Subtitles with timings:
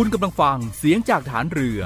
[0.00, 1.80] คุณกำลังฟังเสียงจากฐานเรือ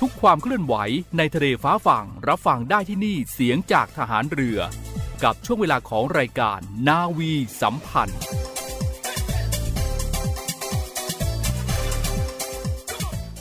[0.00, 0.74] ทุกความเคลื่อนไหว
[1.16, 4.58] ในทะเลฟ้าฝั่งรับฟังได้ที่นี่เสียงจากทหารเรือ
[5.24, 8.20] กับช่วงเวลาของรายการนาวีสัมพันธ์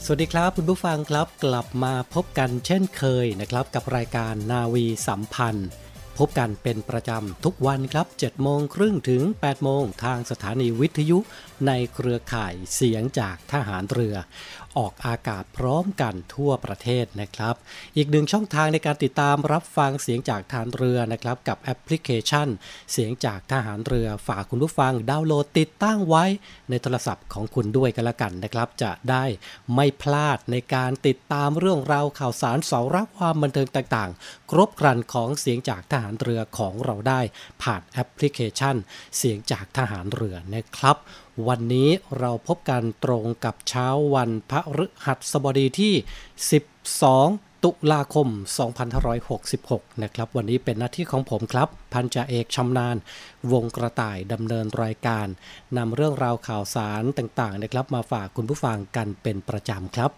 [0.06, 5.70] สวัสดีครับคุณผู้ฟังครับกลับมาพบกันเช่นเคยนะครับ กับรายการนาวีสัมพันธ์
[6.18, 11.18] พบกันเป็นประจำทุกวันครับ 7 โมงครึ่งถึง 8 โมงทางสถานีวิทยุ
[11.68, 14.16] ในเครือข่ายเสียงจากทหารเรือ
[14.78, 17.56] ออกอากาศพร้อมกันทั่วประเทศนะครับ
[17.98, 22.48] อีกหนึ่งช่องทางในการติดตามรับฟังเสียงจากทารเรือนะครับกับแอปพลิเคชัน
[22.92, 26.26] เสียงจากทหารเรือฝากคุณผู้ฟังดาวน์โหลดติดตั้งไว้
[26.70, 29.26] ในโทรศัพท์ของคุณด้วยกันละกันนะครับ จะได้
[29.76, 37.22] ไม่พลาดในการติดตามเรื่องราวข่าวสารสาระความบันเทิงต่างๆ ครบครันของเสียงจากทหารเรือของเราได้
[37.64, 38.76] ผ่านแอปพลิเคชัน
[39.18, 40.98] เสียงจากทหารเรือนะครับ
[41.48, 45.94] วันนี้เราพบกันตรงกับเช้าวันพระฤหัสบดีที่
[46.80, 48.28] 12 ตุลาคม
[49.16, 52.98] 2566 นะครับ วันนี้เป็นหน้าที่ของผมครับ พันจ่าเอกชำนาญ
[53.52, 55.28] วงกระต่ายดำเนินรายการ
[55.78, 60.12] นำเรื่องราวข่าวสารต่างๆนะครับ มาฝากคุณผู้ฟังกันเป็นประจำครับ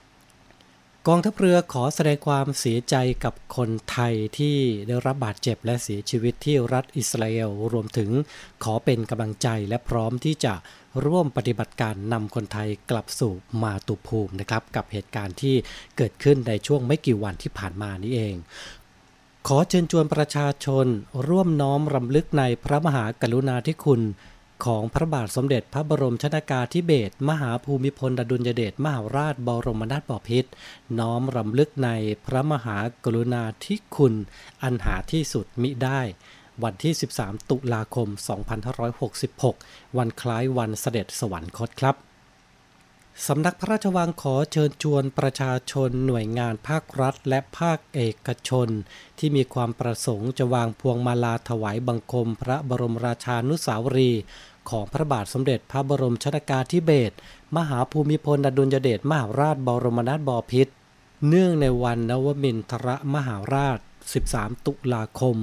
[1.10, 4.58] กองทัพเรือขอแสดงความเสียใจกับคนไทยที่
[4.88, 8.10] ได้รับบาดเจ็บและเสียชีวิตที่รัฐอิสราเอลรวมถึง
[8.64, 10.54] ขอเป็นกำลังใจและพร้อมที่จะ
[11.06, 15.56] ร่วมปฏิบัติการนำคนไทยกลับสู่มาตุภูมินะครับ กับเหตุการณ์ที่
[15.98, 18.36] เกิดขึ้นในช่วงไม่กี่วันที่ผ่านมานี้เอง
[19.48, 20.86] ขอเชิญชวนประชาชน
[21.28, 24.02] ร่วมน้อมรำลึกในพระมหากรุณาธิคุณ
[24.66, 30.52] ของพระบาทสมเด็จพระบรมชนากาธิเบศรมหาภูมิพลอดุลยเดชมหาราชบรมนาถบพิตร
[31.00, 31.90] น้อมรำลึกใน
[32.26, 34.14] พระมหากรุณาธิคุณ
[34.64, 36.02] อันหาที่สุดมิได้
[36.64, 38.08] วันที่ 13 ตุลาคม
[39.04, 42.07] 2566 วันคล้ายวันเสด็จสวรรคตครับ
[43.26, 48.68] สำนักพระราชวังขอเชิญชวนประชาชนหน่วยงานภาครัฐ และภาคเอกชน
[49.20, 54.12] ที่มีความประสงค์จะวางพวงมาลาถวายบังคมพระบรมราชานุสาวรี
[54.70, 57.16] ของพระบาทสมเด็จพระบรมชนากาธิเบศร
[57.58, 60.74] มหาภูมิพลอดุลยเดชมหาราชบรมนาถบพิตร
[61.28, 63.80] เนื่องในวันนวมินทรมหาราช
[64.16, 65.38] 13 ตุลาคม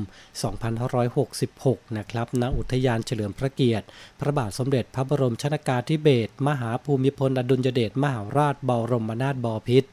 [1.14, 3.86] 2566 นะครับ ณ อุทยานเฉลิมพระเกียรติ
[4.20, 9.90] พระบาทสมเด็จพระบรมชนากาธิเบศร มหาภูมิพลอดุลยเดชมหาราชบรมนาถบพิตร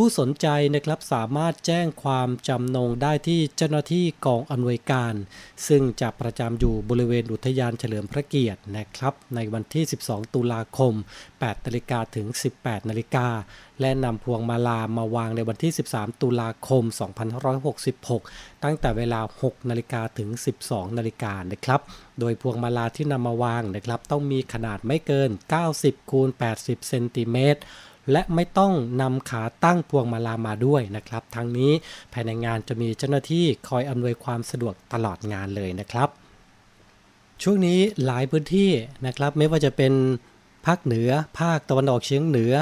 [0.00, 5.14] ผู้สนใจนะครับสามารถแจ้งความจำนงได้ที่เจ้าหน้าที่กองอำนวยการ
[5.68, 10.94] ซึ่งจะประจำอยู่บริเวณอุทยานเฉลิมพระเกียรตินะครับ ในวันที่ 12 ตุลาคม
[11.28, 12.26] 8นาฬิกาถึง
[12.58, 13.28] 18นาฬิกา
[13.80, 16.82] และนำพวงมาลามาวางในวันที่ 13 ตุลาคม
[17.72, 20.28] 2566 ตั้งแต่เวลา 6นาฬิกาถึง
[20.62, 21.80] 12นาฬิกานะครับ
[22.20, 25.30] โดยพวงมาลาที่นำมาวางนะครับ ต้องมีขนาดไม่เกิน
[25.70, 26.28] 90คูณ
[26.58, 27.62] 80 เซนติเมตร
[28.12, 31.72] และไม่ต้องนำขาตั้งพวงมาลามาด้วยนะครับ ทั้งนี้
[32.12, 36.08] ภายในงานจะมีเจ้าหน้าที่คอยอำนวยความสะดวกตลอดงานเลยนะครับ
[37.42, 38.70] ช่วงนี้หลายพื้นที่
[39.06, 39.92] นะครับ ไม่ว่าจะเป็น
[40.66, 41.10] ภาคเหนือ
[41.40, 42.54] ภาคตะวันออกเฉียงเหนือ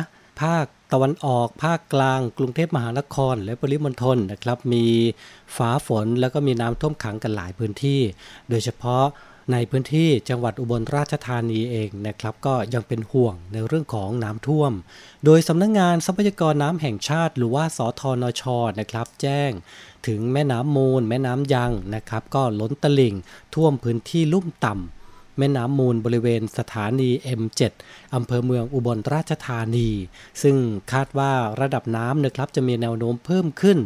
[0.43, 4.87] ภาคตะวันออกภาคกลาง กรุงเทพมหานคร และปริมณฑลนะครับ มี
[5.57, 8.01] ฟ้าฝนแล้วก็มีน้ำท่วมขังกันหลายพื้นที่
[8.49, 9.05] โดยเฉพาะ
[9.53, 14.73] ในพื้นที่จังหวัดอุบลราชธานีเองนะครับ ก็ยังเป็นห่วงในเรื่องของน้ำท่วม
[15.25, 18.43] โดยสำนักงงานทรัพยากรน้ำแห่งชาติ หรือว่าสทนช
[18.81, 19.51] นะครับ แจ้ง
[20.07, 23.15] ถึงแม่น้ำมูล แม่น้ำยังนะครับ ก็ล้นตลิ่ง
[23.55, 27.11] ท่วมพื้นที่ลุ่มต่ำแม่น้ำมูลบริเวณสถานี
[27.41, 27.63] M7
[28.15, 29.89] อำเภอเมืองอุบลราชธานี
[30.43, 30.57] ซึ่ง
[30.93, 33.79] คาดว่าระดับน้ำนะครับจะมีแนวโน้มเพิ่มขึ้น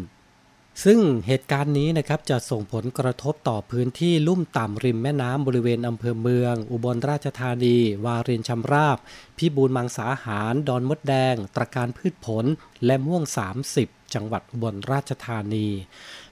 [0.84, 8.99] ซึ่งเหตุการณ์นี้นะครับจะส่งผลกระทบต่อพื้นที่ลุ่มต่ำริมแม่น้ำบริเวณอำเภอเมือง อุบลราชธานี วารินชำราบ
[9.38, 12.44] พิบูลมังสาหาร ดอนมดแดง ตรการพืชผล
[12.84, 13.22] และม่วง
[13.69, 15.67] 30จังหวัดอุบลราชธานี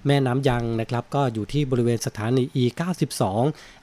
[0.06, 3.23] แม่น้ำยังนะครับก็อยู่ที่บริเวณสถานี E92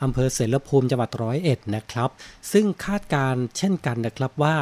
[0.04, 2.10] อำเภอเสรภูมิจังหวัดร้อยเอ็ดนะครับ
[2.52, 4.58] ซึ่งคาดการเช่นกันนะครับว่า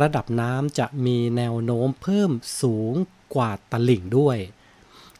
[0.00, 2.30] ระดับน้ำจะมีแนวโน้มเพิ่ม
[2.62, 2.94] สูง
[3.34, 4.38] กว่าตลิ่งด้วย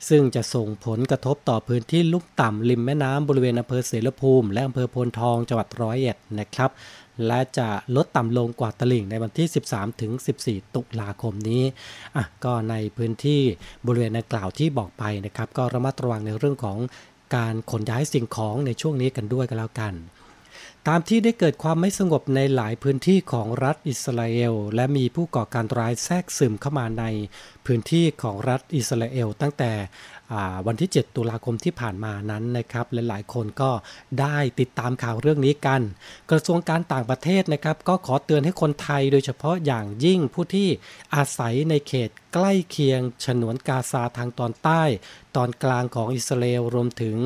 [0.09, 6.71] ซึ่งจะส่งผลกระทบต่อพื้นที่ลุ่มต่ำริมแม่น้ำบริเวณอำเภอเสรภูมิ และอำเภอโพนทองจังหวัดร้อยเอ็ดนะครับ
[7.27, 10.13] และจะลดต่ำลงกว่าตลิ่งในวันที่ 13ถึง
[10.45, 11.63] 14 ตุลาคมนี้
[12.17, 13.41] อะก็ในพื้นที่
[13.87, 16.79] บริเวณดังกล่าวที่บอกไปนะครับ ก็ระมัดระวังในเรื่องของ
[17.37, 19.95] การขนย้ายสิ่งของในช่วงนี้กันด้วยกันแล้วกัน
[20.89, 27.05] ตามที่ได้เกิดความไม่สงบในหลายพื้นที่ของรัฐอิสราเอล และมีผู้ก่อการร้ายแทรกซึมเข้ามาใน
[27.67, 29.73] พื้นที่ของรัฐอิสราเอล ตั้งแต่
[30.67, 33.71] วันที่ 7 ตุลาคมที่ผ่านมานั้นนะครับและหลายคนก็
[34.21, 35.81] ได้ติดตามข่าวเรื่องนี้กัน
[36.31, 40.69] กระทรวงการต่างประเทศนะครับ ก็ขอเตือนให้คนไทยโดยเฉพาะอย่างยิ่งผู้ที่
[41.15, 44.83] อาศัยในเขตใกล้เคียงฉนวนกาซาทางตอนใต้
[45.37, 47.17] ตอนกลางของอิสราเอลรวมถึง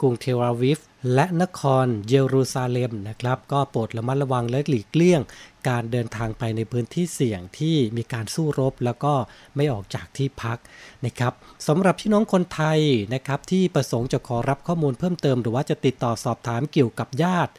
[0.00, 0.78] กรุงเทลอาวิฟ
[1.14, 5.20] และนครเยรูซาเล็มนะครับ ก็โปรดระมัดระวังและหลีกเลี่ยง
[5.68, 9.14] การเดินทางไปในพื้นที่เสี่ยงที่มีการสู้รบ แล้วก็
[9.56, 10.58] ไม่ออกจากที่พัก
[11.06, 11.32] นะครับ
[11.66, 12.80] สำหรับพี่น้องคนไทย
[13.14, 17.52] นะครับ ที่ประสงค์จะขอรับข้อมูลเพิ่มเติม หรือว่าจะติดต่อสอบถามเกี่ยวกับญาติ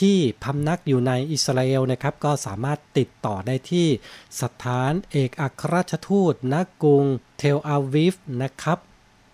[0.00, 3.86] ที่พำนักอยู่ในอิสราเอลนะครับ ก็สามารถติดต่อได้ที่
[4.40, 7.04] สถานเอกอัครราชทูตณกรุง
[7.38, 8.78] เทลอาวิฟนะครับ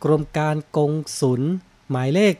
[0.04, 1.42] กรมการกงสุล
[1.90, 2.34] หมายเลข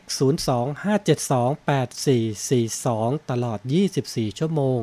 [2.47, 3.59] 025728442 ตลอด
[3.99, 4.79] 24 ชั่วโมง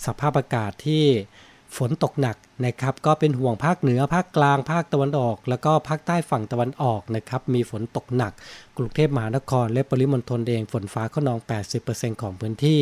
[0.07, 1.05] สภาพอากาศที่
[1.77, 8.33] ฝนตกหนักนะครับ ก็เป็นห่วงภาคเหนือภาคกลางภาคตะวันออก แล้วก็ภาคใต้ฝั่งตะวันออกนะครับ มีฝนตกหนัก
[8.77, 11.39] กรุงเทพมหานคร และปริมณฑลเองฝนฟ้าขนอง
[11.81, 12.81] 80%ของพื้นที่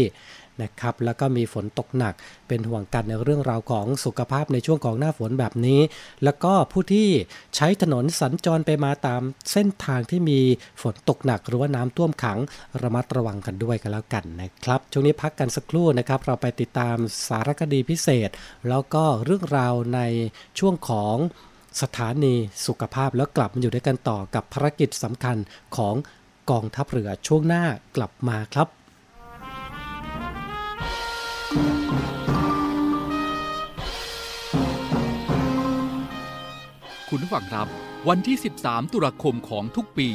[0.63, 2.15] นะครับแล้วก็มีฝนตกหนัก
[2.49, 5.81] เป็นห่วงกันในเรื่องราวของสุขภาพในช่วงของหน้าฝนแบบนี้
[6.25, 7.09] แล้วก็ผู้ที่
[7.57, 9.23] ใช้ถนนสัญจรไปมาตาม
[9.53, 10.41] เส้นทางที่มี
[10.83, 12.39] ฝนตกหนัก หรือว่าน้ำท่วมขัง
[12.83, 16.97] ระมัดระวังกันด้วยกันแล้วกันนะครับช่วงนี้พักกันสักครู่นะครับ เราไปติดตาม
[17.29, 18.31] สารคดีพิเศษ
[18.69, 20.01] แล้วก็เรื่องราวใน
[20.59, 21.17] ช่วงของ
[21.83, 22.35] สถานี
[22.67, 25.37] สุขภาพแล้วกลับมาอยู่ด้วยกันต่อกับภารกิจสำคัญ
[25.77, 25.95] ของ
[26.51, 27.65] กองทัพเรือช่วงหน้า
[27.97, 28.69] กลับมาครับ
[37.11, 37.67] คุณผู้ฟังครับ
[38.09, 40.09] วันที่ 13 ตุลาคมของทุกปี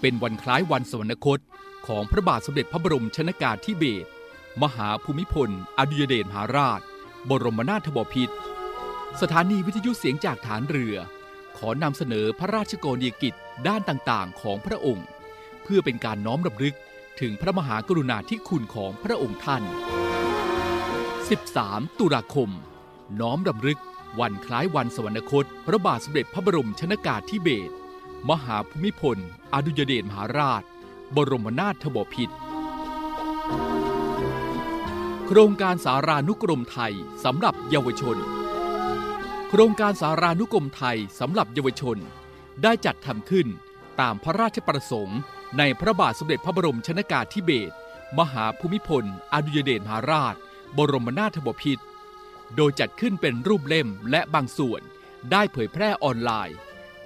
[0.00, 1.38] เป็นวันคล้ายวันสวรรคต
[1.86, 4.08] ของพระบาทสมเด็จพระบรมชนากาธิเบศร
[4.62, 6.80] มหาภูมิพล อดุยเดชมหาราช
[7.28, 8.34] บรมนาถบพิตร
[9.20, 10.96] สถานีวิทยุเสียงจากฐานเรือ
[11.58, 13.34] ขอนำเสนอพระราชกรณียกิจ
[13.68, 15.06] ด้านต่างๆ ของพระองค์
[15.62, 16.76] เพื่อเป็นการน้อมรำลึก
[17.20, 19.62] ถึงพระมหากรุณาธิคุณของพระองค์ท่าน
[21.20, 22.50] 13 ตุลาคม
[23.20, 23.80] น้อมรำลึก
[24.20, 27.72] วันคล้ายวันสวรรคต พระบาทสมเด็จพระบรมชนากาธิเบศร
[28.30, 29.18] มหาภูมิพล
[29.54, 30.62] อดุยเดชมหาราช
[31.16, 32.34] บรมนาถบพิตร
[35.26, 38.16] โครงการสารานุกรมไทยสำหรับเยาวชน
[39.48, 41.98] โครงการสารานุกรมไทยสำหรับเยาวชน
[42.62, 43.46] ได้จัดทำขึ้น
[44.00, 45.20] ตามพระราชประสงค์
[45.58, 47.74] ในพระบาทสมเด็จพระบรมชนากาธิเบศร
[48.18, 50.34] มหาภูมิพล อดุยเดชมหาราช
[50.76, 51.84] บรมนาถบพิตร
[52.56, 54.80] โดยจัดขึ้นเป็นรูปเล่มและบางส่วน
[55.30, 56.56] ได้เผยแพร่ออนไลน์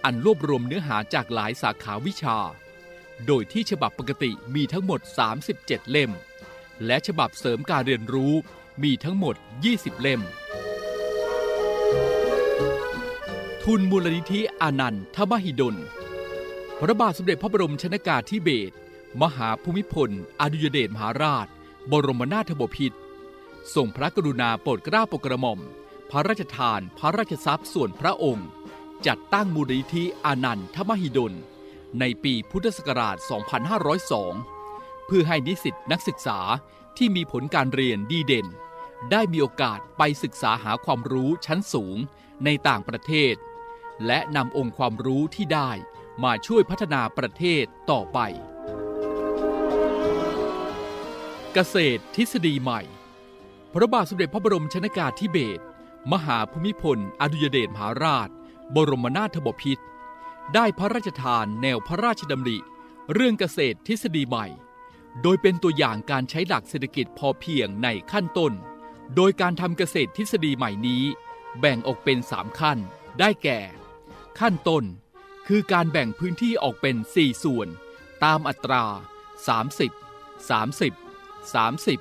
[0.05, 2.39] อันรวบรวมเนื้อหาจากหลายสาขาวิชา
[3.27, 5.01] โดยที่ฉบับปกติมีทั้งหมด
[5.47, 6.13] 37 เล่ม
[6.87, 8.33] และฉบับเสริมการเรียนรู้
[8.83, 9.35] มีทั้งหมด
[9.69, 10.21] 20 เล่ม
[13.63, 15.77] ทุนมูลนิธิอานันทมหิดล
[16.81, 18.75] พระบาทสมเด็จพระบรมชนากาธิเบศร
[19.23, 20.11] มหาภูมิพล
[20.41, 21.47] อดุยเดชมหาราช
[21.91, 22.99] บรมนาถบพิตร
[23.75, 25.61] ทรงพระกรุณาโปรดเกล้าโปรดกระหม่อม
[26.11, 28.49] พระราชทานพระราชทรัพย์ส่วนพระองค์
[29.07, 31.33] จัดตั้งมูลนิธิอานันทมหิดล
[32.01, 33.17] ในปีพุทธศักราช
[34.33, 36.39] 2502 เพื่อให้นิสิตนักศึกษา
[36.97, 38.47] ที่มีผลการเรียนดีเด่น
[39.11, 41.97] ได้มีโอกาสไปศึกษาหาความรู้ชั้นสูง
[42.45, 43.35] ในต่างประเทศ
[44.07, 45.71] และนำองค์ความรู้ที่ได้
[46.25, 48.19] มาช่วยพัฒนาประเทศต่อไป
[51.55, 52.81] เกษตรทฤษฎีใหม่
[53.79, 55.63] พระบาทสมเด็จพระบรมชนากาธิเบศร
[56.13, 58.29] มหาภูมิพล อดุยเดชมหาราช
[58.75, 59.85] บรมนาถบพิตร
[60.55, 62.59] ได้พระราชทานแนวพระราชดำริ
[63.13, 64.47] เรื่องเกษตรทฤษฎีใหม่
[65.23, 68.53] โดยเป็นตัวอย่างการใช้หลักเศรษฐกิจพอเพียงในขั้นต้น
[69.17, 71.03] โดยการทำเกษตรทฤษฎีใหม่นี้
[71.61, 72.79] แบ่งออกเป็น 3 ขั้น
[73.21, 73.61] ได้แก่
[74.41, 74.85] ขั้นต้น
[75.49, 77.69] คือการแบ่งพื้นที่ออกเป็น 4 ส่วน
[78.25, 78.85] ตามอัตรา
[79.47, 80.93] 30 30
[81.55, 82.01] 30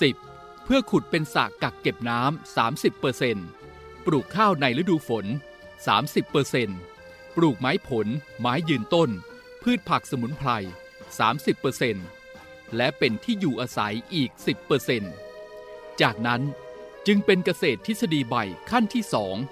[0.00, 0.35] 10
[0.68, 2.56] เพื่อขุดเป็นสระกักเก็บน้ำ
[3.36, 5.26] 30%ปลูกข้าวในฤดูฝน
[6.06, 8.06] 30%ปลูกไม้ผล
[8.40, 9.10] ไม้ยืนต้น
[9.62, 10.50] พืชผักสมุนไพร
[11.88, 14.30] 30%และเป็นที่อยู่อาศัยอีก
[15.16, 16.42] 10%จากนั้น
[17.06, 18.36] จึงเป็นเกษตรทฤษฎีใบ
[18.70, 19.04] ขั้นที่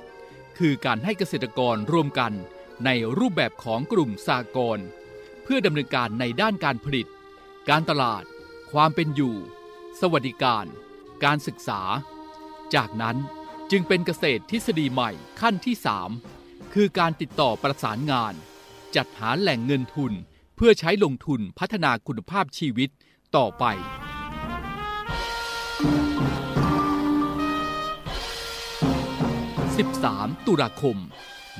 [0.04, 2.32] 2 คือการให้เกษตรกรรวมกัน
[2.84, 4.78] ในรูปแบบของกลุ่มสากล
[5.42, 7.06] เพื่อดำเนินการในด้านการผลิต
[7.68, 8.24] การตลาด
[8.72, 9.36] ความเป็นอยู่
[10.00, 10.66] สวัสดิการ
[11.24, 11.80] การศึกษา
[12.74, 13.16] จากนั้น
[13.70, 15.76] จึงเป็นเกษตรทฤษฎีใหม่ขั้นที่
[16.24, 18.34] 3 คือการติดต่อประสานงาน
[18.96, 20.12] จัดหาแหล่งเงินทุน
[20.56, 22.90] เพื่อใช้ลงทุนพัฒนาคุณภาพชีวิต
[23.36, 23.64] ต่อไป
[30.06, 30.96] 13 ตุลาคม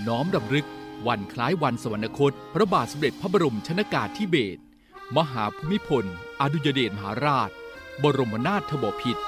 [0.07, 0.67] น้อมรำลึก
[1.07, 4.61] วันคล้ายวันสวรรคต พระบาทสมเด็จพระบรมชนากาธิเบศร
[5.17, 6.05] มหาภูมิพล
[6.41, 7.51] อดุยเดชมหาราช
[8.03, 9.25] บรมนาถบพิตร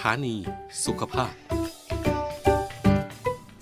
[0.00, 0.34] ถานี
[0.84, 1.32] สุขภาพ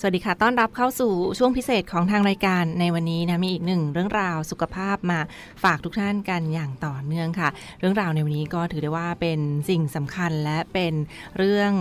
[0.07, 5.19] วัสดีค่ะ ต้อนรับเข้าสู่ช่วงพิเศษของทางรายการในวันนี้นะ มีอีกหนึ่งเรื่องราวสุขภาพมา
[5.65, 7.49] ฝากทุกท่านกันอย่างต่อเนื่องค่ะ
[7.81, 10.95] เรื่องราวในวันนี้ก็ถือได้ว่าเป็นสิ่งสำคัญและเป็น
[11.39, 11.73] เรื่อง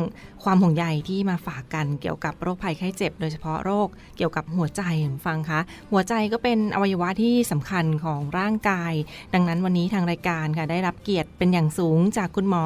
[0.43, 4.81] ความห่วงใยที่มาฝากกันเกี่ยวกับโรคภัยไข้เจ็บ โดยเฉพาะโรคเกี่ยวกับหัวใจ
[5.25, 5.59] ฟังคะ
[5.91, 8.93] หัวใจก็เป็นอวัยวะที่สำคัญของร่างกาย
[9.33, 12.63] ดังนั้นวันนี้ทางรายการค่ะได้รับเกียรติเป็นอย่างสูงจากคุณหมอ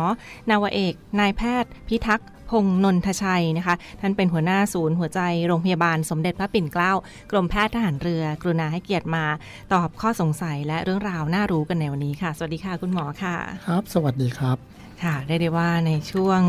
[0.49, 6.93] นาวเอก นายแพทย์ พิทักษ์ พงนนทชัยนะคะ ท่านเป็นหัวหน้าศูนย์หัวใจโรงพยาบาลสมเด็จพระปิ่นเกล้า
[7.31, 9.25] กรมแพทย์ทหารเรือ กรุณาให้เกียรติมา
[9.73, 13.35] ตอบข้อสงสัยและเรื่องราวน่ารู้กันในวันนี้ค่ะ สวัสดีค่ะคุณหมอค่ะ
[13.67, 14.57] ครับ สวัสดีครับ
[15.03, 16.41] ค่ะได้ได้ว่าในช่วง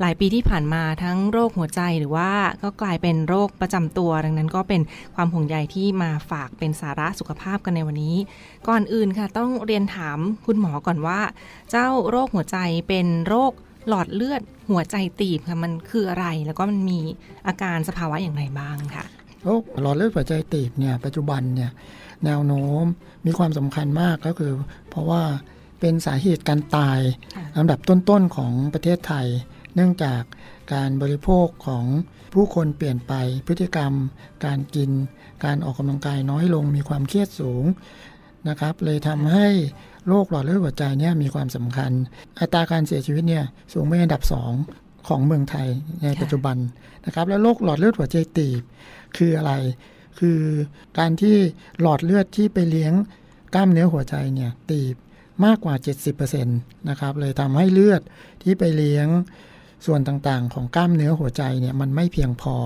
[0.00, 2.30] หลายปีที่ผ่านมาทั้งโรคหัวใจหรือว่า
[2.62, 4.80] ก็กลายเป็นโรคประจำตัว ดังนั้นก็เป็น
[5.14, 8.16] ความห่วงใยที่มาฝากเป็นสาระสุขภาพกันในวันนี้
[8.68, 11.20] ก่อนอื่นค่ะ ต้องเรียนถามคุณหมอก่อนว่า
[11.70, 12.58] เจ้าโรคหัวใจ
[12.88, 13.52] เป็นโรค
[13.88, 17.00] หลอดเลือดหัวใจตีบค่ะมันคืออะไรแล้วก็มันมี
[17.46, 19.04] อาการสภาวะอย่างไรบ้างค่ะ
[19.42, 21.70] โรคหลอดเลือดหัวใจตีบเนี่ยปัจจุบันเนี่ย
[22.24, 22.82] แนวโน้ม
[23.26, 24.52] มีความสำคัญมากก็คือ
[24.90, 25.22] เพราะว่า
[25.80, 27.00] เป็นสาเหตุการตาย
[27.34, 29.26] ค่ะลำดับต้นๆของประเทศไทย
[29.74, 30.22] เนื่องจาก
[30.74, 31.84] การบริโภคของ
[32.34, 33.12] ผู้คนเปลี่ยนไป
[33.46, 33.92] พฤติกรรม
[34.44, 34.90] การกิน
[35.44, 37.64] การออกกำลังกายน้อยลงมีความเครียดสูง
[38.48, 39.48] นะครับ เลยทำให้
[40.08, 41.90] โรคหลอดเลือดหัวใจเนี่ยมีความสำคัญ
[42.40, 44.52] อัตราการเสียชีวิตเนี่ยสูงเป็นอันดับสอง
[45.08, 45.68] ของเมืองไทย
[46.02, 46.56] ในปัจจุบัน
[47.06, 48.62] นะครับ แล้วโรคหลอดเลือดหัวใจตีบ
[49.16, 49.52] คืออะไร
[50.18, 50.40] คือ
[50.98, 51.36] การที่
[51.80, 52.92] หลอดเลือดที่ไปเลี้ยง
[53.54, 54.96] กล้ามเนื้อหัวใจเนี่ยตีบ
[55.44, 55.74] มากกว่า
[56.12, 58.02] 70%นะครับ เลยทำให้เลือด
[58.42, 59.08] ที่ไปเลี้ยง
[59.86, 62.56] ส่วนต่างๆ ของกล้ามเนื้อหัวใจเนี่ยมันไม่เพียงพอ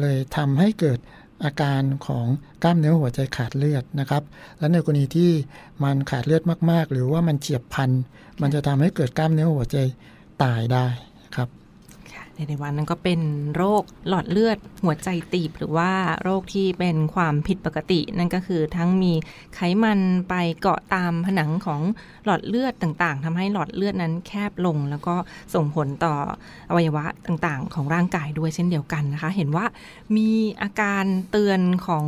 [0.00, 0.98] เลยทำให้เกิด
[1.44, 2.26] อาการของ
[2.62, 4.22] กล้ามเนื้อหัวใจขาดเลือดนะครับ
[4.58, 5.30] และในกรณีที่
[5.84, 7.90] มันขาดเลือดมาก ๆ หรือว่ามันเฉียบพัน
[8.40, 9.76] มันจะทำให้เกิดกล้ามเนื้อหัวใจ
[10.42, 10.86] ตายได้
[11.36, 11.48] ครับ
[12.38, 13.20] ค่ะในในวันนั้นก็เป็น
[13.56, 15.90] โรคหลอดเลือดหัวใจตีบ หรือว่า
[16.22, 19.12] โรคที่เป็นความผิดปกติ นั่นก็คือทั้งมี
[19.54, 21.80] ไขมันไปเกาะตามผนังของ
[22.24, 25.14] หลอดเลือดต่างๆทำให้หลอดเลือดนั้นแคบลง แล้วก็
[25.54, 26.14] ส่งผลต่อ
[26.70, 29.66] อวัยวะต่างๆ ของร่างกายด้วยเช่นเดียวกันนะคะ เห็นว่า
[30.16, 30.30] มี
[30.62, 32.04] อาการเตือนของ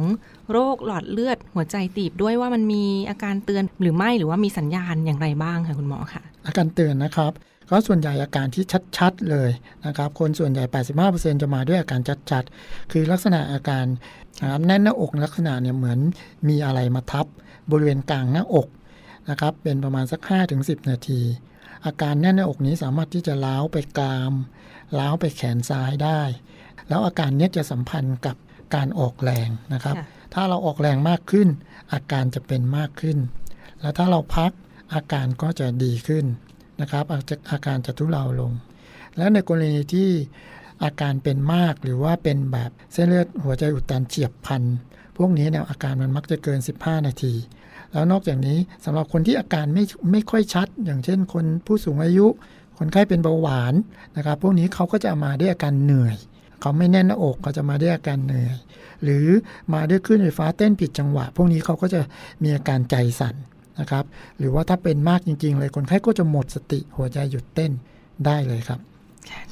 [0.53, 7.33] โรคหลอดเลือดหัวใจตีบด้วยว่ามันมีอาการเตือนหรือไม่หรือว่ามีสัญญาณอย่างไรบ้างค่ะคุณหมอค่ะอาการเตือนนะครับ
[7.69, 8.65] ก็ส่วนใหญ่อาการที่
[8.99, 9.51] ชัดๆเลย
[9.87, 10.65] นะครับ คนส่วนใหญ่
[11.03, 12.01] 85%จะมาด้วยอาการ
[12.31, 13.87] ชัดๆ คือลักษณะอาการ
[14.41, 15.99] นะครับแน่นหน้าอกลักษณะเนี่ยเหมือน
[16.49, 17.27] มีอะไรมาทับ
[17.71, 18.69] บริเวณกลางหน้าอก
[19.31, 20.21] นะครับ เป็นประมาณสัก
[20.57, 21.21] 5-10 นาที
[21.87, 24.33] อาการแน่นหน้าอกนี้สามารถที่จะล้าวไปกราม
[24.99, 26.21] ล้าวไปแขนซ้ายได้
[26.89, 28.37] แล้วอาการเนี้ยจะสัมพันธ์กับ
[28.75, 31.49] การออกแรงนะครับค่ะถ้าเราออกแรงมากขึ้น
[31.93, 33.19] อาการจะเป็นมากขึ้น
[33.81, 34.53] แล้วถ้าเราพัก
[34.95, 36.25] อาการก็จะดีขึ้น
[36.81, 38.53] นะครับอาจจะอาการจะทุเลาลง
[39.17, 40.09] และในกรณีที่
[40.85, 44.63] อาการเป็นมากหรือว่าเป็นแบบเส้นเลือดหัวใจอุดตันเฉียบพัน
[45.17, 47.35] พวกนี้เนี่ยอาการมันมักจะเกิน 15 นาที
[47.93, 52.27] แล้วนอกจากนี้สำหรับคนที่อาการไม่ไม่ค่อยชัด อย่างเช่น คนผู้สูงอายุ
[52.79, 53.75] คนไข้เป็นเบาหวาน
[54.17, 56.17] นะครับ พวกนี้เขาก็จะมาด้วยอาการเหนื่อย
[56.61, 58.57] เขาไม่แน่นหน้าอกเขาจะมาด้วยอาการเหนื่อย
[59.03, 59.27] หรือ
[59.75, 62.01] มาด้วยคลื่นไฟฟ้าเต้นผิดจังหวะ พวกนี้เขาก็จะ
[62.43, 63.35] มีอาการใจสั่น
[63.81, 64.05] นะครับ
[64.39, 67.73] หรือว่าถ้าเป็นมากจริง ๆ เลยคนไข้ก็จะหมดสติหัวใจหยุดเต้น
[68.27, 68.81] ได้เลยครับ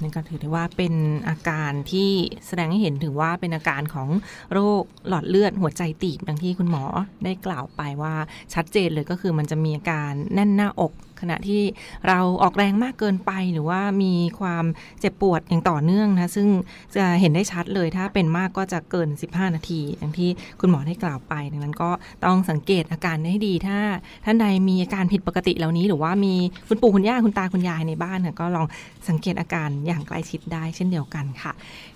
[0.01, 0.95] นั่นก็ถือได้ว่าเป็น
[1.29, 2.11] อาการที่
[2.47, 4.09] แสดงให้เห็นถึงว่าเป็นอาการของ
[4.53, 6.85] โรคหลอดเลือดหัวใจตีบดังที่คุณหมอ
[7.25, 8.15] ได้กล่าวไปว่า
[8.55, 11.63] ชัดเจนเลยก็คือมันจะมีอาการแน่นหน้าอก ขณะที่
[12.09, 14.65] เราออกแรงมากเกินไปหรือว่ามีความ
[15.01, 16.49] เจ็บปวดอย่างต่อเนื่องนะซึ่ง
[16.97, 21.91] จะเห็นได้ชัดเลยถ้าเป็นมากก็จะเกิน 15 นาที อย่างที่คุณหมอได้กล่าวไป ดังนั้นก็
[22.25, 23.79] ต้องสังเกตอาการให้ดี ถ้า
[24.25, 26.35] ท่านใดมีอาการผิดปกติเหล่านี้ หรือว่ามี
[26.69, 28.67] คุณปู่คุณย่าคุณตาคุณยายในบ้านก็ลอง
[29.09, 31.53] สังเกตอาการอย่างใกล้ชิดได้เช่นเดียวกันค่ะ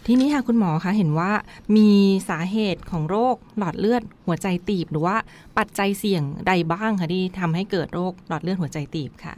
[0.06, 1.30] ทีนี้ค่ะคุณหมอคะเห็นว่า
[1.76, 1.88] มี
[2.28, 5.16] สาเหตุของโรคหลอดเลือดหัวใจตีบหรือว่า
[5.58, 9.36] ปัจจัยเสี่ยงใดบ้างคะที่ทำให้เกิดโรคหลอดเลือดหัวใจตีบค่ะ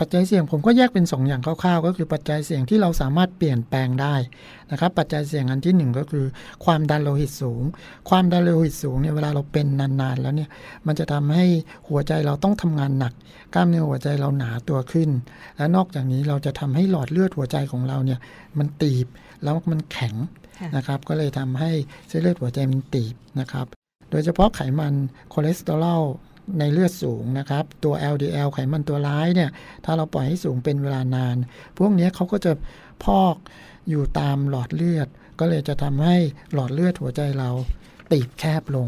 [0.00, 4.14] ปัจจัยเสี่ยงผมก็แยกเป็น 2 อย่างคร่าวๆ ก็คือปัจจัยเสี่ยงที่เราสามารถเปลี่ยนแปลงได้
[4.70, 6.26] นะครับ ปัจจัยเสี่ยงอันที่ 1 ก็คือ
[6.64, 7.62] ความดันโลหิตสูง
[8.08, 10.50] ความดันโลหิตสูงเนี่ยเวลาเราเป็นนานๆแล้วเนี่ย
[10.86, 11.44] มันจะทำให้
[11.88, 13.12] หัวใจเราต้องทำงานหนัก
[13.54, 15.10] กล้ามเนื้อหัวใจเราหนาตัวขึ้น
[15.56, 18.18] และนอกจากนี้เราจะทำให้หลอดเลือดหัวใจของเราเนี่ย
[18.58, 19.06] มันตีบ
[19.42, 20.14] แล้วมันแข็ง
[20.76, 21.70] นะครับก็เลยทำให้
[22.08, 23.68] เส้นเลือดหัวใจมันตีบนะครับ
[24.14, 24.94] โดยเฉพาะไขมัน
[25.32, 26.02] คอเลสเตอรอล
[26.58, 29.50] ในเลือดสูงนะครับ ตัว LDL ไขมันตัวร้ายเนี่ย
[29.84, 31.36] ถ้าเราปล่อยให้สูงเป็นเวลานาน
[31.78, 32.52] พวกเนี้ยเขาก็จะ
[33.04, 33.36] พอก
[33.88, 35.08] อยู่ตามหลอดเลือด
[35.40, 36.16] ก็เลยจะทำให้
[36.52, 37.50] หลอดเลือดหัวใจเรา
[38.10, 38.86] ตีบแคบลง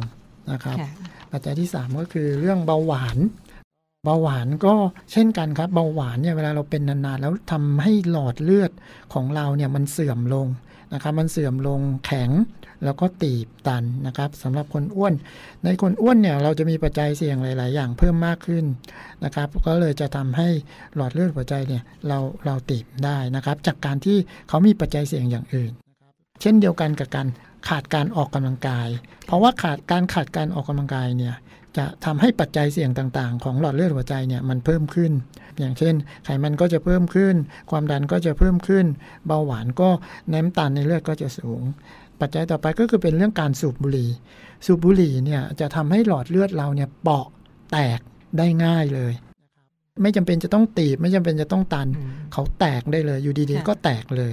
[0.52, 0.90] นะครับค่ะ
[1.30, 3.18] ปัจจัยที่ 3 ก็คือเรื่องเบาหวาน
[4.04, 4.74] เบาหวานก็
[5.12, 8.70] เช่นกันครับ เบาหวานเนี่ยเวลาเราเป็นนานๆ แล้วทำให้หลอดเลือด
[9.14, 10.46] ของเราเนี่ยมันเสื่อมลง
[10.92, 12.30] นะครับมันเสื่อมลงแข็ง
[12.84, 15.14] แล้วก็ตีบตันนะครับสำหรับคนอ้วน
[15.64, 18.64] ในคนอ้วนเนี่ยเราจะมีปัจจัยเสี่ยงหลาย ๆ อย่างเพิ่มมากขึ้น
[19.24, 20.48] นะครับก็เลยจะทำให้
[20.94, 24.16] หลอดเลือดหัวใจเนี่ยเราเราตีบได้นะครับจากการที่
[24.48, 25.72] เขามีปัจจัยเสี่ยงอย่างอื่น
[26.40, 27.28] เช่นเดียวกันกับการ
[27.68, 28.88] ขาดการออกกำลังกาย
[29.26, 31.34] เพราะว่าขาดการขาดการออกกำลังกายเนี่ย
[31.76, 35.12] จะทำให้ปัจจัยเสี่ยงต่าง ๆ ของหลอดเลือดหัวใจเนี่ยมันเพิ่มขึ้น
[35.58, 37.34] อย่างเช่น ไขมันก็จะเพิ่มขึ้น
[37.70, 38.86] ความดันก็จะเพิ่มขึ้น
[39.26, 39.88] เบาหวานก็
[40.32, 41.62] น้ำตาลในเลือดก็จะสูง
[42.20, 44.10] ปัจจัยต่อไปก็คือเป็นเรื่องการสูบบุหรี่
[44.66, 47.26] สูบบุหรี่เนี่ยจะทำให้หลอดเลือดเราเนี่ยเปราะ
[47.72, 48.00] แตก
[48.38, 49.12] ได้ง่ายเลย
[50.02, 54.32] ไม่จำเป็นจะต้องตีบไม่จำเป็นจะต้องตันอืมเขาแตกได้เลยอยู่ดีค่ะๆก็แตกเลย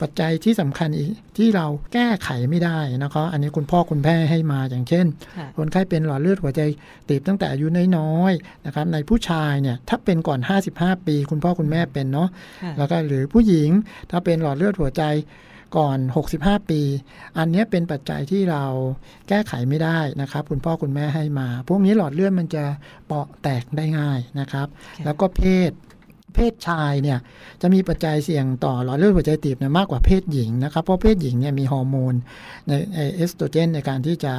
[0.00, 6.60] ปัจจัยที่สำคัญอีกที่เราแก้ไขไม่ได้นะครับอันนี้คุณพ่อคุณแม่ให้มาอย่างเช่นค่ะคนไข้เป็นหลอดเลือดหัวใจ
[7.08, 10.40] ตีบตั้งแต่อายุน้อยๆนะครับในผู้ชายเนี่ยถ้าเป็นก่อน
[10.74, 12.28] 55 ปี คุณพ่อคุณแม่เป็นเนาะ
[12.62, 13.68] ค่ะแล้วก็หรือผู้หญิง
[14.10, 15.04] ถ้าเป็นหลอดเลือดหัวใจ
[15.76, 15.98] ก่อน
[16.36, 16.80] 65 ปี
[17.38, 18.64] อันเนี้ยเป็นปัจจัยที่เรา
[19.28, 22.64] แก้ไขไม่ได้นะครับ คุณพ่อคุณแม่ให้มา พวกนี้หลอดเลือดมันจะ
[23.06, 25.72] เปราะแตกได้ง่ายนะครับค่ะแล้วก็เพศ
[26.34, 27.18] เพศชายเนี่ย
[27.60, 32.14] จะมีปัจจัยเสี่ยงต่อหลอดเลือดหัวใจตีบเนี่ยมากกว่าเพศหญิงนะครับ เพราะเพศหญิงเนี่ยมีฮอร์โมน
[32.66, 34.34] ในเอ่อเอสโตรเจนในการที่จะ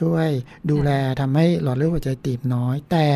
[0.00, 0.28] ช่วย
[0.70, 0.90] ดูแล
[1.20, 3.06] ทำให้หลอดเลือดหัวใจตีบน้อย แต่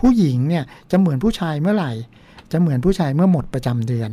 [0.00, 1.92] ผู้หญิงเนี่ยจะเหมือนผู้ชายเมื่อไหร่
[2.52, 4.10] จะเหมือนผู้ชายเมื่อหมดประจำเดือน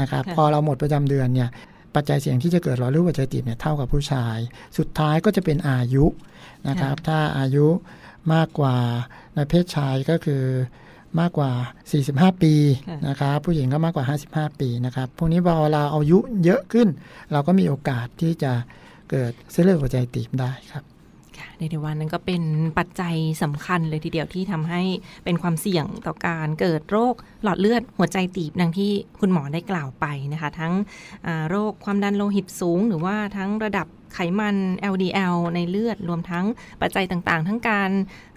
[0.00, 1.48] นะครับค่ะพอเราหมดประจำเดือนเนี่ย
[1.94, 4.36] ปัจจัยเสี่ยงที่จะเกิดหลอดเลือดหัวใจตีบเนี่ยเท่ากับผู้ชาย
[4.78, 6.04] สุดท้ายก็จะเป็นอายุ
[6.68, 7.66] นะครับ ถ้าอายุ
[8.32, 8.76] มากกว่า
[9.34, 10.42] ในเพศชายก็คือ
[11.20, 11.50] มากกว่า
[11.96, 12.54] 45 ปี
[12.88, 16.88] ค่ะนะครับผู้หญิงก็มากกว่า 55 ปีนะครับพวกนี้พอเราอายุเยอะขึ้น
[17.32, 18.52] เราก็มีโอกาสที่จะ
[19.10, 20.84] เกิดเส้นเลือดหัวใจตีบได้ครับ
[21.38, 22.42] ค่ะในเดวันนั้นก็เป็น
[22.78, 24.82] ปัจจัยสำคัญเลยทีเดียวที่ทำให้
[25.24, 30.72] เป็นความเสี่ยงต่อการเกิดโรคหลอดเลือดหัวใจตีบดังที่คุณหมอได้กล่าวไปนะคะ ทั้ง
[31.26, 34.56] อ่าโรคความดันโลหิตสูง หรือว่าทั้งระดับ ไขมัน
[34.92, 36.46] LDL ในเลือดรวมทั้ง
[36.80, 37.90] ปัจจัยต่างๆ ทั้งการ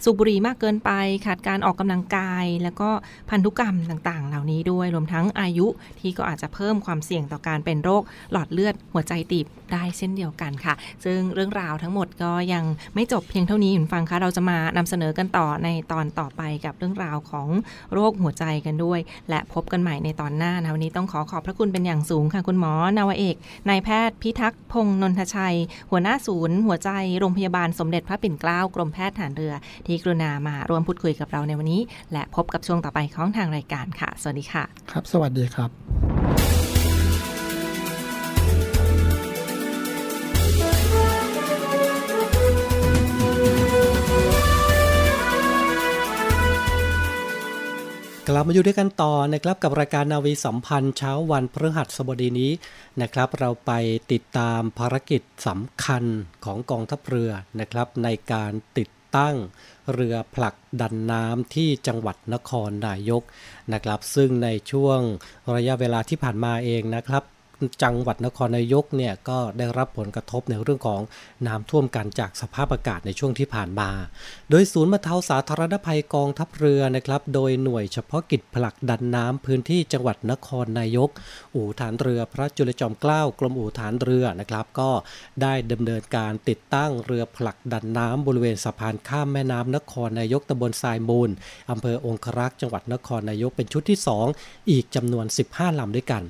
[0.04, 0.92] สูบบุหรี่มากเกินไป
[1.26, 2.90] ขาดการออกกำลังกาย แล้วก็
[3.30, 5.68] พันธุกรรมต่างๆ เหล่านี้ด้วยรวมทั้งอายุ
[6.00, 10.74] ที่ก็อาจจะเพิ่มความเสี่ยงต่อการเป็นโรคหลอดเลือดหัวใจตีบได้เช่นเดียวกันค่ะ
[11.06, 12.64] ซึ่งเรื่องราวทั้งหมดก็ยัง
[12.96, 17.48] ไม่จบเพียงเท่านี้คุณฟังคะเราจะมานำเสนอกันต่อในตอนต่อไปกับเรื่องราวของ
[17.94, 23.36] โรคหัวใจกันด้วย และพบกันใหม่ในตอนหน้านะวันนี้ต้องขอขอบพระคุณเป็นอย่างสูงค่ะคุณหมอนาวเอก
[23.70, 25.58] นายแพทย์พิทักษ์พงษ์นนทชัย
[25.92, 29.54] หัวหน้าศูนย์ หัวใจโรงพยาบาลสมเด็จพระปิ่นเกล้ากรมแพทย์ฐานเรือ
[29.88, 31.82] ที่กรุณามาร่วมพูดคุยกับเราในวันนี้
[32.14, 36.65] และพบกับช่วงต่อไปของทางรายการค่ะ สวัสดีค่ะ ครับ สวัสดีครับ
[48.30, 52.52] กลับมาอยู่ด้วยกันต่อนะครับกับรายการนาวีสัมพันธ์เช้าวันพฤหัสบดีนี้
[53.02, 53.72] นะครับ เราไป
[54.12, 56.04] ติดตามภารกิจสำคัญ
[56.46, 59.36] ของกองทัพเรือนะครับ ในการติดตั้ง
[59.94, 63.24] เรือผลักดันน้ำที่จังหวัดนครนายก
[63.74, 65.00] นะครับ ซึ่งในช่วง
[65.56, 67.24] ระยะเวลาที่ผ่านมาเองนะครับ
[67.84, 71.02] จังหวัดนครนายกเนี่ยก็ได้รับผลกระทบในเรื่องของ
[71.48, 73.90] น้ำท่วมกันจากสภาพอากาศในช่วงที่ผ่านมา
[74.50, 81.10] โดยศูนย์บรรเทาสาธารณภัยกองทัพเรือนะครับ โดยหน่วยเฉพาะกิจผลักดันน้ำพื้นที่จังหวัดนครนายก
[81.56, 84.92] อู่ฐานเรือพระจุลจอมเกล้ากรมอู่ฐานเรือนะครับ ก็
[85.42, 91.30] ได้ดำเนินการติดตั้งเรือผลักดันน้ำบริเวณสะพานข้ามแม่น้ำนครนายกตำบลทรายมูล
[91.72, 94.00] อำเภอองครักษ์จังหวัดนครนายกเป็นชุดที่
[94.34, 96.24] 2 อีกจำนวน 15ลำด้วยกัน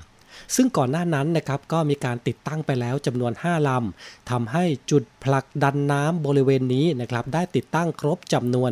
[0.55, 8.71] ซึ่งก่อนหน้านั้นนะครับก็มีการติดตั้งไปแล้วจำนวน 5ลำทำให้จุดผลักดันน้ำบริเวณนี้นะครับได้ติดตั้งครบจำนวน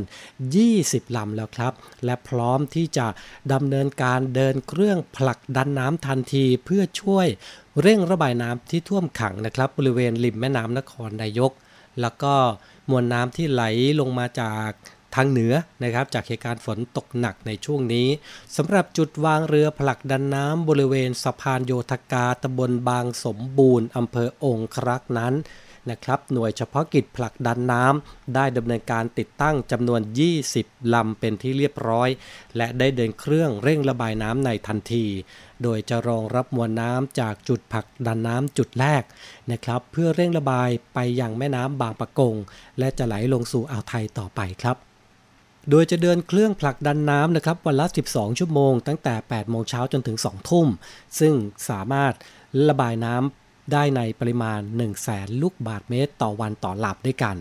[0.58, 1.74] 20ลำแล้วครับ
[2.06, 3.08] และพร้อมที่จะ
[3.54, 7.28] ดำเนินการเดินเครื่องผลักดันน้ำทันทีเพื่อช่วย
[7.82, 11.52] เร่งระบายน้ำที่ท่วมขังนะครับ บริเวณริมแม่น้ำนครนายก
[12.02, 12.34] แล้วก็
[12.90, 13.64] มวลน้ำที่ไหล
[14.00, 14.70] ลงมาจาก
[15.16, 18.08] ทางเหนือนะครับจากเหตุการณ์ฝนตกหนักในช่วงนี้
[18.56, 25.34] สำหรับจุดวางเรือผลักดันน้ำบริเวณสะพานโยธกาตำบลบางสมบูรณ์อำเภอองครักนั้น
[25.92, 30.02] นะครับหน่วยเฉพาะกิจผลักดันน้ำได้ดำเนินการติดตั้งจำนวน
[30.46, 32.10] 20 ลำเป็นที่เรียบร้อย
[32.58, 35.06] และได้เดินเครื่องเร่งระบายน้ำในทันที
[35.64, 39.04] โดยจะรองรับมวลน้ำจากจุดผลักดันน้ำจุดแรก
[39.52, 42.36] นะครับ เพื่อเร่งระบายไปยังแม่น้ำบางปะกง
[42.80, 44.93] และจะไหลลงสู่อ่าวไทยต่อไปครับ
[45.70, 50.68] โดยจะเดินเครื่องผลักดันน้ำนะครับวันละ 12 ชั่วโมง ตั้งแต่ 8 โมงเช้าจนถึง 2 ทุ่ม
[51.20, 51.34] ซึ่ง
[51.70, 52.14] สามารถ
[52.70, 57.38] ระบายน้ำได้ในปริมาณ 1 0 0 0 0แสนลูกบาทเมตรต่อวันต่อหลับด้วยกัน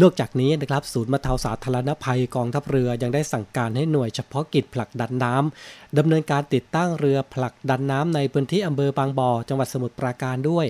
[0.00, 10.66] นอกจากนี้นะครับศูนย์บรรเทาสาธารณภัยกองทัพเรือยังได้สั่งการให้หน่วยเฉพาะกิจผลักดันน้ำดำเนินการติดตั้งเรือผลักดันน้ำในพื้นที่อำเภอบางบ่อจังหวัดสมุทรปราการด้วย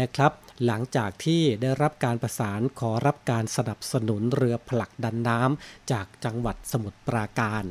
[0.00, 0.32] นะครับ
[0.66, 7.64] หลังจากที่ได้รับการประสานขอรับการสนับสนุนเรือผลักดันน้ำจากจังหวัดสมุทรปราการ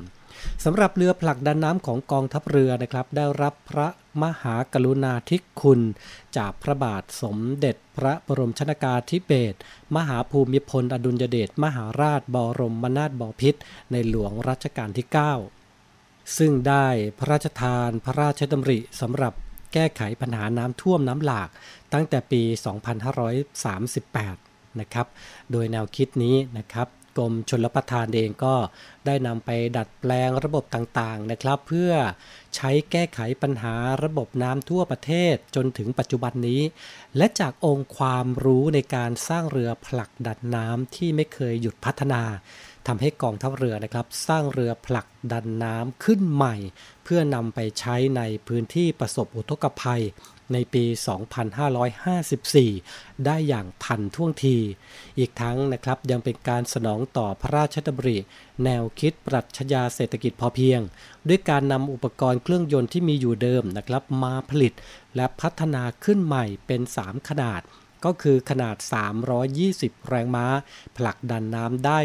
[0.63, 3.88] สำหรับเรือผลักดันน้ำของกองทัพเรือนะครับ ได้รับพระ
[4.23, 5.82] มหากรุณาธิคุณ
[6.38, 9.58] จากพระบาทสมเด็จพระบรมชนากาธิเบศร
[9.95, 13.60] มหาภูมิพลอดุลยเดชมหาราชบรมนาถบพิตร
[13.91, 16.88] ในหลวงรัชกาลที่ 9 ซึ่งได้
[17.19, 19.34] พระราชทานพระราชดำริสำหรับ
[19.73, 21.49] แก้ไขปัญหาน้ำท่วมน้ำหลาก
[21.93, 22.41] ตั้งแต่ปี
[23.62, 25.08] 2538 นะครับ
[25.51, 28.55] โดยแนวคิดนี้นะครับกรมชลประทานเองก็
[29.05, 31.91] ได้นำไปดัดแปลงระบบต่างๆนะครับ เพื่อ
[32.55, 36.62] ใช้แก้ไขปัญหาระบบน้ำทั่วประเทศจนถึงปัจจุบันนี้
[37.17, 42.23] และจากองค์ความรู้ในการสร้างเรือผลักดันน้ำที่ไม่เคยหยุดพัฒนา
[42.88, 46.55] ทำให้กองทัพเรือนะครับ สร้างเรือผลักดันน้ำขึ้นใหม่
[47.03, 50.03] เพื่อนำไปใช้ในพื้นที่ประสบอุทกภัย
[50.53, 50.85] ในปี
[52.45, 54.57] 2554 ได้อย่างทันท่วงที
[55.17, 58.17] อีกทั้งนะครับยังเป็นการสนองต่อพระราชดำริ
[58.63, 60.81] แนวคิดปรัชญาเศรษฐกิจพอเพียง
[61.27, 64.73] ด้วยการนำอุปกรณ์เครื่องยนต์ที่มีอยู่เดิมนะครับมาผลิต
[65.15, 67.62] และพัฒนาขึ้นใหม่เป็น 3 ขนาด
[68.05, 68.75] ก็คือขนาด
[69.43, 70.45] 320 แรงม้า
[70.97, 71.99] ผลักดันน้ำได้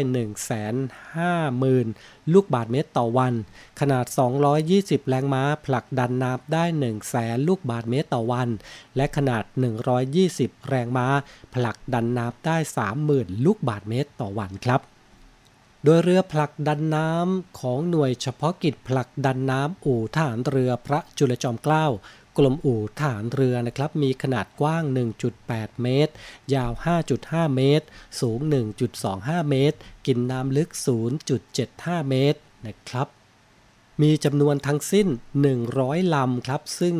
[1.35, 3.33] 150,000 ลูกบาทเมตรต่อวัน
[3.79, 4.05] ขนาด
[4.57, 8.49] 220 แรงม้า ผลักดันน้ำได้ 1 0 0 0 0แลูกบาทเมตรต่อวัน
[8.95, 9.43] และขนาด
[10.05, 11.07] 120 แรงม้า
[11.53, 12.57] ผลักดันน้ำได้
[13.01, 14.81] 30,000 ลูกบาทเมตรต่อวันครับ
[15.87, 21.85] โดยเรือผลักดันน้ำของหน่วยเฉพาะกิจผลักดันน้ำอู่ทหารเรือพระจุลจอมเกล้า
[22.37, 24.83] กลมอู่ฐานเรือนะครับมีขนาดกว้าง
[25.33, 26.13] 1.8 เมตร
[26.55, 26.71] ยาว
[27.13, 27.85] 5.5 เมตร
[28.21, 28.39] สูง
[28.95, 30.69] 1.25 เมตร กินน้ำลึก
[31.39, 33.07] 0.75 เมตรนะครับ
[34.03, 35.07] มีจำนวนทั้งสิ้น
[35.61, 36.95] 100 ลำครับ ซึ่ง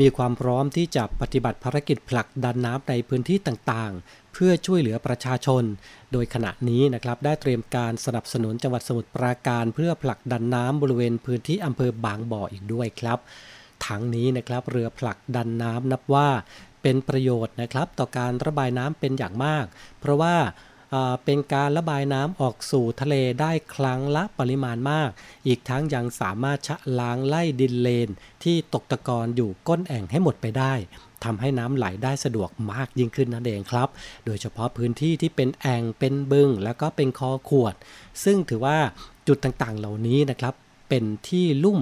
[0.00, 5.62] มีความพร้อมที่จะปฏิบัติภารกิจผลักดันน้ำในพื้นที่ต่างๆ เพื่อช่วยเหลือประชาชน
[6.12, 13.18] โดยขณะนี้นะครับได้เตรียมการสนับสนุนจังหวัดสมุทรปราการ เพื่อผลักดันน้ำบริเวณพื้นที่อำเภอบางบ่ออีกด้วยครับ
[13.86, 16.28] ทั้งนี้นะครับเรือผลักดันน้ำนับว่า
[16.82, 19.64] เป็นประโยชน์นะครับ ต่อการระบายน้ำเป็นอย่างมาก
[20.00, 20.36] เพราะว่า
[21.24, 25.10] เป็นการระบายน้ำออกสู่ทะเลได้ครั้งละปริมาณมาก
[25.46, 28.08] อีกทั้งยังสามารถชะล้างไล่ดินเลน
[28.44, 30.74] ที่ตกตะกอนอยู่ก้นแอ่งให้หมดไปได้
[31.24, 33.88] ทำให้น้ำไหลได้สะดวกมากยิ่งขึ้นนั่นเองครับ
[34.26, 37.74] โดยเฉพาะพื้นที่ที่เป็นแอ่งเป็นบึง แล้วก็เป็นคอขวด
[38.24, 38.78] ซึ่งถือว่า
[39.26, 40.54] จุดต่างๆเหล่านี้นะครับ
[40.88, 41.78] เป็นที่ลุ่ม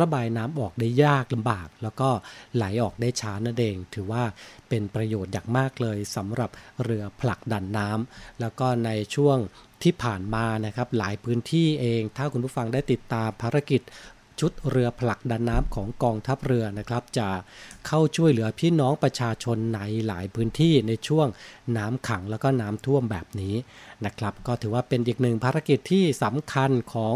[0.00, 2.10] ระบายน้ำออกได้ยากลำบาก แล้วก็
[2.54, 4.24] ไหลออกได้ช้านั่นเอง ถือว่า
[4.68, 6.50] เป็นประโยชน์อย่างมากเลยสำหรับ
[6.84, 9.38] เรือผลักดันน้ำแล้วก็ในช่วง
[9.82, 13.82] ที่ผ่านมานะครับหลายพื้นที่เอง ถ้าคุณผู้ฟังได้ติดตามภารกิจ
[14.40, 17.28] ชุดเรือผลักดันน้ำของกองทัพเรือนะครับ จะ
[17.86, 21.26] เข้าช่วยเหลือพี่น้องประชาชนในหลายพื้นที่ในช่วง
[21.76, 23.54] น้ำขังแล้วก็น้ำท่วมแบบนี้
[24.06, 27.14] นะครับ ก็ถือว่าเป็นอีกหนึ่งภารกิจที่สำคัญของ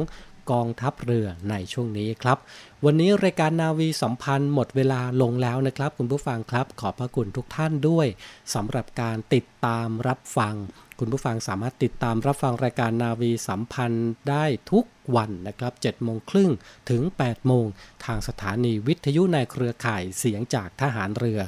[0.50, 2.38] กองทัพเรือในช่วงนี้ครับ
[2.84, 8.06] วันนี้รายการนาวีสัมพันธ์หมดเวลาลงแล้วนะครับคุณผู้ฟังครับ ขอบพระคุณทุกท่านด้วย
[8.54, 10.54] สำหรับการติดตามรับฟัง
[10.98, 14.84] คุณผู้ฟังสามารถติดตามรับฟังรายการนาวีสัมพันธ์ได้ทุก
[15.16, 16.50] วันนะครับ7โมงครึ่ง
[16.90, 17.66] ถึง 8 โมง
[18.04, 21.40] ทางสถานีวิทยุในเครือข่ายเสียงจากทหารเรือ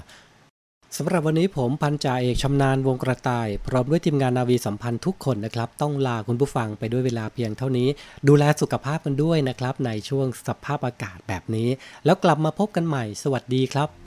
[0.98, 7.88] สำหรับวันนี้ผมพันจ่าเอกชำนาญวงกระต่าย พร้อมด้วยทีมงานนาวีสัมพันธ์ทุกคนนะครับ ต้องลาคุณผู้ฟังไปด้วยเวลาเพียงเท่านี้
[8.28, 11.68] ดูแลสุขภาพกันด้วยนะครับ ในช่วงสภาพอากาศแบบนี้
[12.04, 13.99] แล้วกลับมาพบกันใหม่ สวัสดีครับ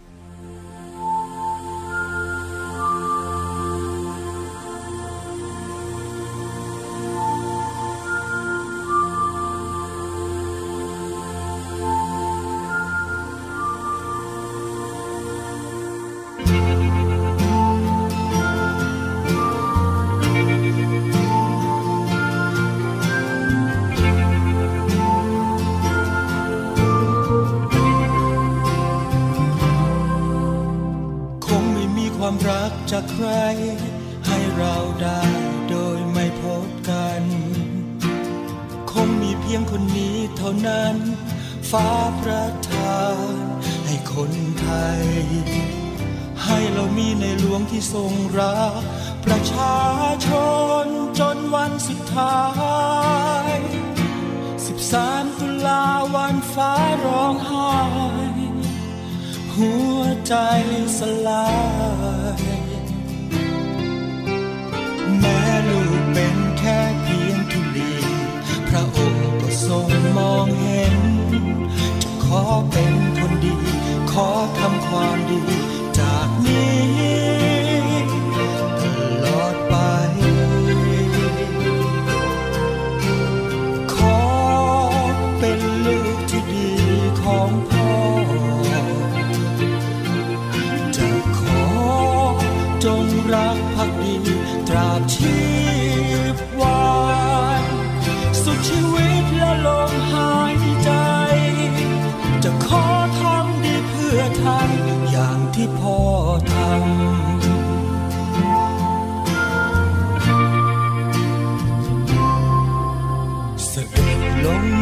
[55.24, 55.84] 13ตุลา
[56.16, 56.74] วันฟ้า
[57.06, 57.72] ร้องไห้
[59.56, 60.34] หัวใจ
[60.98, 61.48] สลา
[62.40, 62.44] ย
[65.20, 67.94] แม้ลูกเป็นแค่เพียงทุลี
[68.68, 70.98] พระองค์ก็ทรงมองเห็น
[72.02, 73.56] จะขอเป็นคนดี
[74.12, 74.28] ขอ
[74.60, 75.62] ทำความดี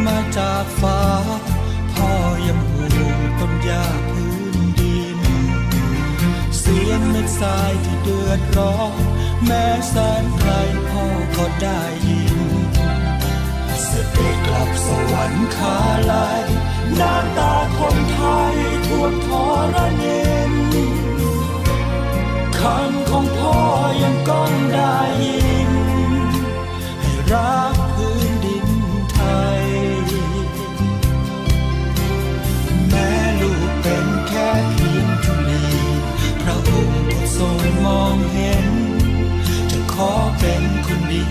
[0.06, 1.02] มาจากฟ้า
[1.92, 2.10] พ่อ
[2.46, 5.20] ยังห่วงต้นหญ้าพื้นดิน
[6.58, 9.02] เสียงเม็ดทรายที่เดือดร้อน
[9.46, 10.52] แม้แสนไกล
[10.88, 11.04] พ่อ
[11.36, 12.40] ก็ได้ยิน
[13.88, 15.78] สติกลับสวรรค์คา
[16.10, 16.44] ลาย
[16.96, 18.20] หน้าตาคนไท
[18.52, 18.54] ย
[18.86, 19.28] ท่วมท
[19.74, 20.04] รเน
[20.50, 20.52] น
[22.58, 23.58] คำของพ่อ
[24.02, 25.72] ยังก้องได้ยิน
[27.00, 27.81] ให้รัก
[37.42, 38.68] ทรงมองเห็น
[39.70, 41.22] จะขอเป็นคนดี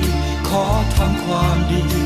[0.50, 0.64] ขอ
[0.96, 2.01] ทำความดี